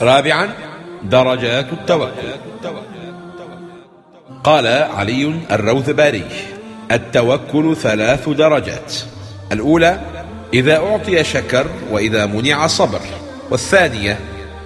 رابعا 0.00 0.50
درجات 1.02 1.66
التوكل. 1.72 2.28
قال 4.44 4.66
علي 4.66 5.40
الروذباري 5.50 6.24
التوكل 6.92 7.76
ثلاث 7.76 8.28
درجات. 8.28 8.94
الأولى 9.52 10.00
إذا 10.54 10.76
أعطي 10.76 11.24
شكر 11.24 11.66
وإذا 11.90 12.26
منع 12.26 12.66
صبر. 12.66 13.00
والثانية 13.50 14.18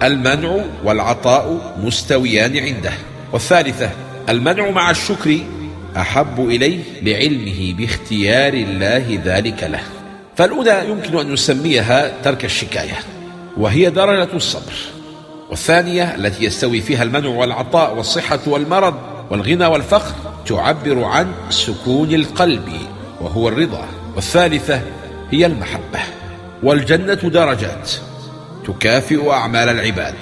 المنع 0.03 0.59
والعطاء 0.83 1.75
مستويان 1.83 2.57
عنده. 2.57 2.93
والثالثة 3.33 3.89
المنع 4.29 4.69
مع 4.69 4.91
الشكر 4.91 5.37
أحب 5.97 6.39
إليه 6.39 6.79
لعلمه 7.01 7.73
باختيار 7.77 8.53
الله 8.53 9.21
ذلك 9.25 9.63
له. 9.63 9.83
فالأولى 10.35 10.83
يمكن 10.89 11.17
أن 11.17 11.33
نسميها 11.33 12.11
ترك 12.23 12.45
الشكاية 12.45 12.99
وهي 13.57 13.89
درجة 13.89 14.35
الصبر. 14.35 14.73
والثانية 15.49 16.15
التي 16.15 16.45
يستوي 16.45 16.81
فيها 16.81 17.03
المنع 17.03 17.29
والعطاء 17.29 17.95
والصحة 17.95 18.39
والمرض 18.47 18.95
والغنى 19.29 19.65
والفخر 19.65 20.15
تعبر 20.45 21.03
عن 21.03 21.31
سكون 21.49 22.13
القلب 22.13 22.69
وهو 23.21 23.47
الرضا. 23.47 23.87
والثالثة 24.15 24.81
هي 25.31 25.45
المحبة. 25.45 25.99
والجنة 26.63 27.13
درجات. 27.13 27.91
تكافئ 28.67 29.31
أعمال 29.31 29.69
العباد. 29.69 30.15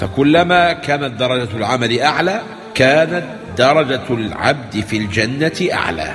فكلما 0.00 0.72
كانت 0.72 1.20
درجة 1.20 1.56
العمل 1.56 2.00
أعلى 2.00 2.42
كانت 2.74 3.24
درجة 3.58 4.10
العبد 4.10 4.80
في 4.80 4.96
الجنة 4.96 5.72
أعلى. 5.72 6.14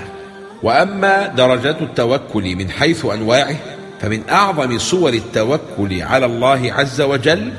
وأما 0.63 1.27
درجات 1.27 1.81
التوكل 1.81 2.55
من 2.55 2.69
حيث 2.69 3.05
أنواعه 3.05 3.55
فمن 4.01 4.21
أعظم 4.29 4.77
صور 4.77 5.13
التوكل 5.13 6.01
على 6.01 6.25
الله 6.25 6.73
عز 6.73 7.01
وجل 7.01 7.51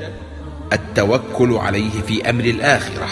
التوكل 0.73 1.53
عليه 1.53 2.01
في 2.07 2.29
أمر 2.29 2.43
الآخرة. 2.43 3.07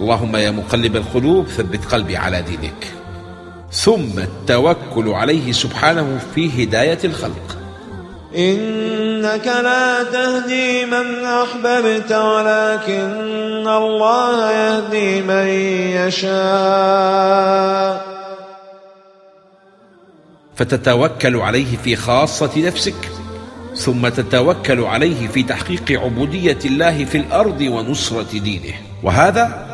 اللهم 0.00 0.36
يا 0.36 0.50
مقلب 0.50 0.96
القلوب 0.96 1.46
ثبت 1.48 1.84
قلبي 1.84 2.16
على 2.16 2.42
دينك. 2.42 2.86
ثم 3.72 4.18
التوكل 4.18 5.08
عليه 5.08 5.52
سبحانه 5.52 6.20
في 6.34 6.64
هداية 6.64 6.98
الخلق. 7.04 7.58
إنك 8.36 9.46
لا 9.46 10.02
تهدي 10.02 10.84
من 10.84 11.24
أحببت 11.24 12.12
ولكن 12.12 13.68
الله 13.68 14.52
يهدي 14.52 15.22
من 15.22 15.46
يشاء. 16.06 17.32
فتتوكل 20.56 21.36
عليه 21.36 21.76
في 21.84 21.96
خاصة 21.96 22.50
نفسك. 22.56 23.10
ثم 23.82 24.08
تتوكل 24.08 24.80
عليه 24.80 25.28
في 25.28 25.42
تحقيق 25.42 26.00
عبودية 26.00 26.58
الله 26.64 27.04
في 27.04 27.18
الأرض 27.18 27.60
ونصرة 27.60 28.38
دينه. 28.38 28.74
وهذا 29.02 29.66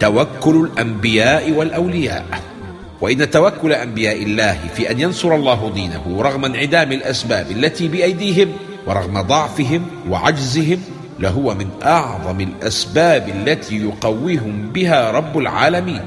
توكل 0.00 0.68
الأنبياء 0.68 1.50
والأولياء. 1.50 2.24
وإن 3.00 3.30
توكل 3.30 3.72
أنبياء 3.72 4.22
الله 4.22 4.58
في 4.74 4.90
أن 4.90 5.00
ينصر 5.00 5.34
الله 5.34 5.72
دينه 5.74 6.04
رغم 6.22 6.44
انعدام 6.44 6.92
الأسباب 6.92 7.50
التي 7.50 7.88
بأيديهم 7.88 8.48
ورغم 8.86 9.20
ضعفهم 9.20 9.82
وعجزهم 10.08 10.80
لهو 11.20 11.54
من 11.54 11.68
أعظم 11.82 12.40
الأسباب 12.40 13.28
التي 13.28 13.76
يقويهم 13.76 14.70
بها 14.74 15.10
رب 15.10 15.38
العالمين. 15.38 16.00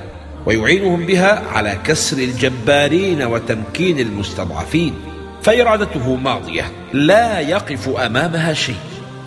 ويعينهم 0.46 1.06
بها 1.06 1.44
على 1.54 1.78
كسر 1.84 2.18
الجبارين 2.18 3.24
وتمكين 3.24 4.00
المستضعفين. 4.00 4.94
فإرادته 5.44 6.16
ماضية 6.16 6.72
لا 6.94 7.40
يقف 7.40 7.90
أمامها 7.90 8.54
شيء 8.54 8.76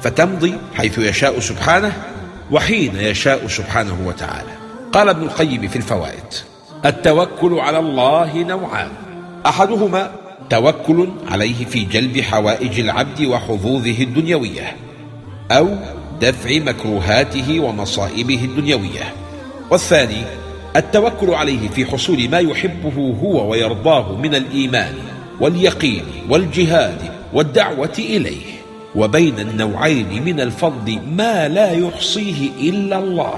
فتمضي 0.03 0.55
حيث 0.75 0.99
يشاء 0.99 1.41
سبحانه 1.41 1.93
وحين 2.51 2.97
يشاء 2.97 3.47
سبحانه 3.47 3.97
وتعالى. 4.07 4.51
قال 4.93 5.09
ابن 5.09 5.23
القيم 5.23 5.69
في 5.69 5.77
الفوائد 5.77 6.35
التوكل 6.85 7.59
على 7.59 7.79
الله 7.79 8.39
نوعان. 8.39 8.91
أحدهما 9.47 10.11
توكل 10.51 11.09
عليه 11.29 11.65
في 11.65 11.85
جلب 11.85 12.21
حوائج 12.21 12.81
العبد 12.81 13.23
وحظوظه 13.23 14.03
الدنيوية 14.03 14.77
أو 15.51 15.69
دفع 16.21 16.59
مكروهاته 16.59 17.61
ومصائبه 17.61 18.45
الدنيوية. 18.45 19.15
والثاني 19.71 20.23
التوكل 20.77 21.35
عليه 21.35 21.69
في 21.69 21.87
حصول 21.87 22.29
ما 22.31 22.39
يحبه 22.39 23.17
هو 23.23 23.51
ويرضاه 23.51 24.17
من 24.17 24.35
الإيمان. 24.35 24.95
واليقين 25.41 26.05
والجهاد 26.29 26.99
والدعوة 27.33 27.95
إليه. 27.99 28.61
وبين 28.95 29.39
النوعين 29.39 30.25
من 30.25 30.41
الفضل 30.41 30.99
ما 31.17 31.49
لا 31.49 31.73
يحصيه 31.73 32.49
إلا 32.61 32.99
الله. 32.99 33.35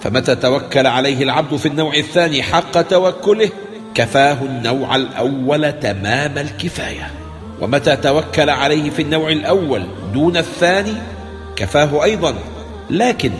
فمتى 0.00 0.34
توكل 0.34 0.86
عليه 0.86 1.22
العبد 1.22 1.56
في 1.56 1.66
النوع 1.66 1.94
الثاني 1.94 2.42
حق 2.42 2.82
توكله 2.82 3.50
كفاه 3.94 4.38
النوع 4.42 4.96
الأول 4.96 5.72
تمام 5.72 6.38
الكفاية. 6.38 7.10
ومتى 7.60 7.96
توكل 7.96 8.50
عليه 8.50 8.90
في 8.90 9.02
النوع 9.02 9.30
الأول 9.30 9.82
دون 10.14 10.36
الثاني 10.36 10.94
كفاه 11.56 12.04
أيضا. 12.04 12.34
لكن 12.90 13.30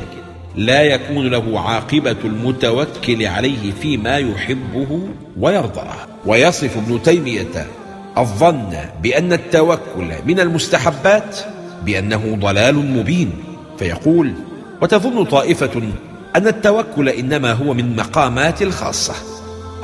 لا 0.56 0.82
يكون 0.82 1.30
له 1.30 1.60
عاقبة 1.60 2.16
المتوكل 2.24 3.26
عليه 3.26 3.72
فيما 3.82 4.18
يحبه 4.18 5.00
ويرضاه. 5.40 5.94
ويصف 6.26 6.76
ابن 6.76 7.02
تيمية 7.02 7.66
الظن 8.18 8.76
بأن 9.02 9.32
التوكل 9.32 10.12
من 10.26 10.40
المستحبات 10.40 11.38
بأنه 11.84 12.38
ضلال 12.40 12.74
مبين 12.74 13.30
فيقول 13.78 14.32
وتظن 14.82 15.24
طائفة 15.24 15.82
أن 16.36 16.46
التوكل 16.46 17.08
إنما 17.08 17.52
هو 17.52 17.74
من 17.74 17.96
مقامات 17.96 18.62
الخاصة 18.62 19.14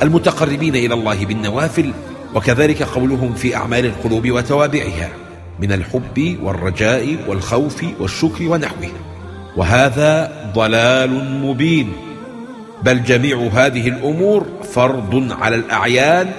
المتقربين 0.01 0.75
إلى 0.75 0.93
الله 0.93 1.25
بالنوافل 1.25 1.91
وكذلك 2.35 2.83
قولهم 2.83 3.33
في 3.33 3.55
أعمال 3.55 3.85
القلوب 3.85 4.31
وتوابعها 4.31 5.09
من 5.59 5.71
الحب 5.71 6.37
والرجاء 6.43 7.17
والخوف 7.27 7.85
والشكر 7.99 8.47
ونحوه 8.47 8.91
وهذا 9.57 10.31
ضلال 10.55 11.41
مبين 11.41 11.93
بل 12.83 13.03
جميع 13.03 13.49
هذه 13.53 13.87
الأمور 13.87 14.45
فرض 14.73 15.31
على 15.41 15.55
الأعيان 15.55 16.31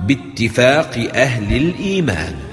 باتفاق 0.00 1.10
أهل 1.14 1.56
الإيمان. 1.56 2.51